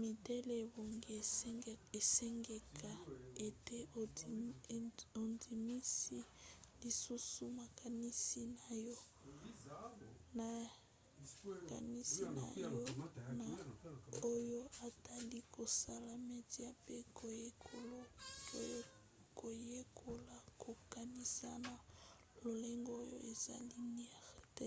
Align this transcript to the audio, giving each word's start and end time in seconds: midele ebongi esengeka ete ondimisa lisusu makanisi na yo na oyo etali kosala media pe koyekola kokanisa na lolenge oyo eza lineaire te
midele 0.00 0.52
ebongi 0.64 1.10
esengeka 1.98 2.92
ete 3.46 3.78
ondimisa 5.22 6.20
lisusu 6.80 7.42
makanisi 7.58 8.42
na 8.56 8.70
yo 8.86 8.98
na 13.38 13.48
oyo 14.34 14.62
etali 14.88 15.38
kosala 15.54 16.12
media 16.30 16.70
pe 16.84 16.96
koyekola 19.38 20.36
kokanisa 20.62 21.50
na 21.64 21.74
lolenge 22.42 22.92
oyo 23.02 23.16
eza 23.30 23.54
lineaire 23.68 24.40
te 24.58 24.66